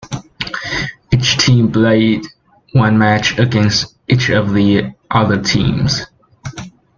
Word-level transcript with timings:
Each 1.13 1.37
team 1.37 1.71
played 1.71 2.25
one 2.73 2.97
match 2.97 3.37
against 3.37 3.95
each 4.07 4.29
of 4.31 4.51
the 4.51 4.95
other 5.11 5.39
teams. 5.39 6.07